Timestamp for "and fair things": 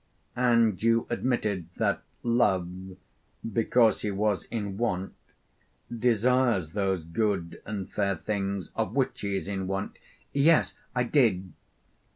7.67-8.71